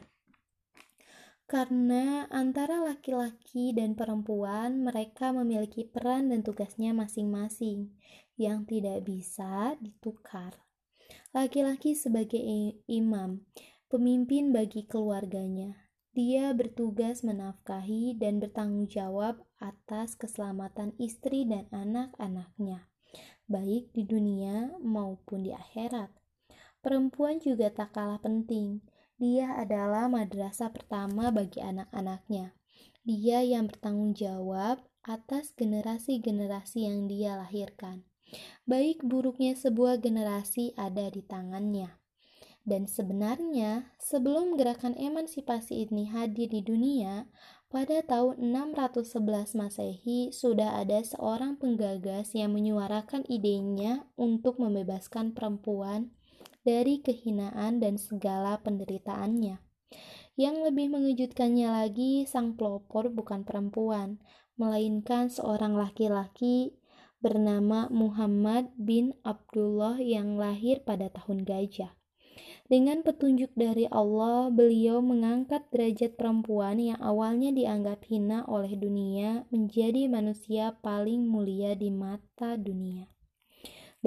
Karena 1.47 2.27
antara 2.31 2.83
laki-laki 2.83 3.71
dan 3.71 3.95
perempuan, 3.95 4.83
mereka 4.83 5.31
memiliki 5.31 5.87
peran 5.87 6.35
dan 6.35 6.43
tugasnya 6.43 6.91
masing-masing 6.91 7.95
yang 8.35 8.67
tidak 8.67 9.07
bisa 9.07 9.79
ditukar. 9.79 10.66
Laki-laki 11.37 11.93
sebagai 11.93 12.41
imam, 12.89 13.45
pemimpin 13.93 14.57
bagi 14.57 14.89
keluarganya, 14.89 15.77
dia 16.17 16.49
bertugas 16.57 17.21
menafkahi 17.21 18.17
dan 18.17 18.41
bertanggung 18.41 18.89
jawab 18.89 19.45
atas 19.61 20.17
keselamatan 20.17 20.97
istri 20.97 21.45
dan 21.45 21.69
anak-anaknya, 21.69 22.89
baik 23.53 23.93
di 23.93 24.09
dunia 24.09 24.81
maupun 24.81 25.45
di 25.45 25.53
akhirat. 25.53 26.09
Perempuan 26.81 27.37
juga 27.37 27.69
tak 27.69 27.93
kalah 27.93 28.25
penting. 28.25 28.81
Dia 29.21 29.61
adalah 29.61 30.09
madrasah 30.09 30.73
pertama 30.73 31.29
bagi 31.29 31.61
anak-anaknya. 31.61 32.57
Dia 33.05 33.45
yang 33.45 33.69
bertanggung 33.69 34.17
jawab 34.17 34.81
atas 35.05 35.53
generasi-generasi 35.53 36.89
yang 36.89 37.05
dia 37.05 37.37
lahirkan. 37.37 38.09
Baik 38.67 39.07
buruknya 39.07 39.55
sebuah 39.55 40.03
generasi 40.03 40.75
ada 40.75 41.07
di 41.11 41.23
tangannya. 41.23 41.95
Dan 42.67 42.91
sebenarnya, 42.91 43.95
sebelum 44.03 44.59
gerakan 44.59 44.99
emansipasi 44.99 45.87
ini 45.87 46.11
hadir 46.11 46.51
di 46.51 46.67
dunia, 46.67 47.31
pada 47.71 48.03
tahun 48.03 48.43
611 48.43 49.55
Masehi 49.55 50.35
sudah 50.35 50.83
ada 50.83 50.99
seorang 51.07 51.63
penggagas 51.63 52.35
yang 52.35 52.55
menyuarakan 52.59 53.23
idenya 53.31 54.11
untuk 54.19 54.59
membebaskan 54.59 55.31
perempuan 55.31 56.11
dari 56.67 56.99
kehinaan 56.99 57.79
dan 57.79 58.03
segala 58.03 58.59
penderitaannya. 58.67 59.63
Yang 60.35 60.57
lebih 60.67 60.91
mengejutkannya 60.91 61.71
lagi, 61.71 62.27
sang 62.27 62.59
pelopor 62.59 63.15
bukan 63.15 63.47
perempuan, 63.47 64.19
melainkan 64.59 65.31
seorang 65.31 65.79
laki-laki 65.79 66.75
bernama 67.27 67.91
Muhammad 67.91 68.71
bin 68.79 69.11
Abdullah 69.27 69.99
yang 69.99 70.39
lahir 70.39 70.79
pada 70.87 71.11
tahun 71.11 71.43
gajah. 71.43 71.91
Dengan 72.71 73.03
petunjuk 73.03 73.51
dari 73.59 73.91
Allah, 73.91 74.47
beliau 74.55 75.03
mengangkat 75.03 75.67
derajat 75.75 76.15
perempuan 76.15 76.79
yang 76.79 77.03
awalnya 77.03 77.51
dianggap 77.51 78.07
hina 78.07 78.47
oleh 78.47 78.79
dunia 78.79 79.43
menjadi 79.51 80.07
manusia 80.07 80.79
paling 80.87 81.27
mulia 81.27 81.75
di 81.75 81.91
mata 81.91 82.55
dunia. 82.55 83.11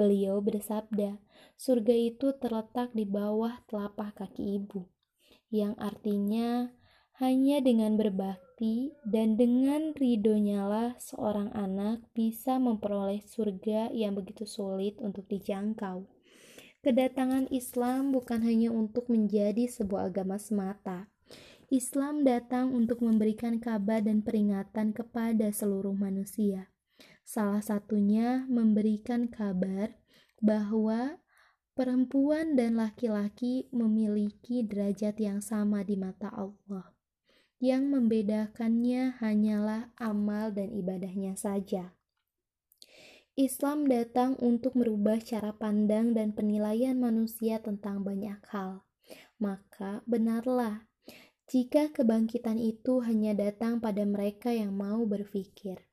Beliau 0.00 0.40
bersabda, 0.40 1.20
surga 1.60 1.92
itu 1.92 2.32
terletak 2.40 2.96
di 2.96 3.04
bawah 3.04 3.60
telapak 3.68 4.16
kaki 4.16 4.64
ibu, 4.64 4.88
yang 5.52 5.76
artinya 5.76 6.72
hanya 7.20 7.60
dengan 7.60 8.00
berbakti 8.00 8.96
dan 9.04 9.36
dengan 9.36 9.92
ridhonya 9.92 10.64
lah 10.64 10.90
seorang 10.96 11.52
anak 11.52 12.00
bisa 12.16 12.56
memperoleh 12.56 13.20
surga 13.20 13.92
yang 13.92 14.16
begitu 14.16 14.48
sulit 14.48 14.96
untuk 15.04 15.28
dijangkau. 15.28 16.08
Kedatangan 16.80 17.52
Islam 17.52 18.16
bukan 18.16 18.40
hanya 18.40 18.72
untuk 18.72 19.12
menjadi 19.12 19.68
sebuah 19.68 20.08
agama 20.08 20.40
semata. 20.40 21.12
Islam 21.68 22.24
datang 22.24 22.72
untuk 22.72 23.04
memberikan 23.04 23.60
kabar 23.60 24.00
dan 24.00 24.24
peringatan 24.24 24.96
kepada 24.96 25.52
seluruh 25.52 25.92
manusia. 25.92 26.72
Salah 27.20 27.60
satunya 27.60 28.48
memberikan 28.48 29.28
kabar 29.28 29.92
bahwa 30.40 31.20
perempuan 31.76 32.56
dan 32.56 32.80
laki-laki 32.80 33.68
memiliki 33.76 34.64
derajat 34.64 35.20
yang 35.20 35.44
sama 35.44 35.84
di 35.84 36.00
mata 36.00 36.32
Allah. 36.32 36.89
Yang 37.60 37.82
membedakannya 37.92 39.20
hanyalah 39.20 39.92
amal 40.00 40.48
dan 40.56 40.72
ibadahnya 40.72 41.36
saja. 41.36 41.92
Islam 43.36 43.84
datang 43.84 44.40
untuk 44.40 44.72
merubah 44.74 45.20
cara 45.20 45.52
pandang 45.52 46.16
dan 46.16 46.32
penilaian 46.32 46.96
manusia 46.96 47.60
tentang 47.60 48.00
banyak 48.00 48.40
hal. 48.48 48.88
Maka 49.36 50.00
benarlah 50.08 50.88
jika 51.50 51.92
kebangkitan 51.92 52.56
itu 52.56 53.04
hanya 53.04 53.36
datang 53.36 53.82
pada 53.82 54.08
mereka 54.08 54.56
yang 54.56 54.72
mau 54.72 55.04
berpikir. 55.04 55.84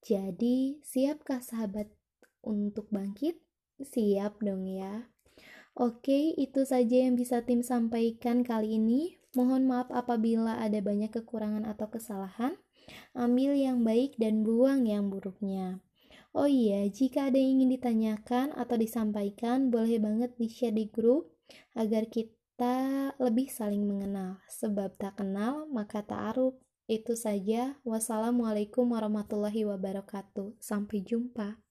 Jadi, 0.00 0.80
siapkah 0.80 1.44
sahabat 1.44 1.92
untuk 2.40 2.88
bangkit? 2.88 3.36
Siap 3.76 4.40
dong 4.40 4.64
ya. 4.64 5.12
Oke, 5.76 6.32
itu 6.40 6.64
saja 6.64 7.04
yang 7.04 7.20
bisa 7.20 7.44
tim 7.44 7.60
sampaikan 7.60 8.40
kali 8.40 8.80
ini. 8.80 9.19
Mohon 9.30 9.62
maaf 9.70 9.88
apabila 9.94 10.58
ada 10.58 10.82
banyak 10.82 11.14
kekurangan 11.14 11.62
atau 11.62 11.86
kesalahan. 11.86 12.58
Ambil 13.14 13.54
yang 13.54 13.86
baik 13.86 14.18
dan 14.18 14.42
buang 14.42 14.90
yang 14.90 15.06
buruknya. 15.06 15.78
Oh 16.34 16.46
iya, 16.46 16.86
jika 16.86 17.30
ada 17.30 17.38
yang 17.38 17.58
ingin 17.62 17.74
ditanyakan 17.78 18.54
atau 18.54 18.78
disampaikan, 18.78 19.70
boleh 19.70 19.98
banget 19.98 20.34
di-share 20.38 20.74
di 20.74 20.86
grup 20.90 21.30
agar 21.74 22.06
kita 22.06 23.14
lebih 23.18 23.50
saling 23.50 23.86
mengenal. 23.86 24.42
Sebab 24.50 24.98
tak 24.98 25.22
kenal, 25.22 25.66
maka 25.70 26.02
tak 26.02 26.34
aruf. 26.34 26.54
Itu 26.90 27.14
saja. 27.14 27.78
Wassalamualaikum 27.86 28.90
warahmatullahi 28.90 29.62
wabarakatuh. 29.62 30.58
Sampai 30.58 31.06
jumpa. 31.06 31.62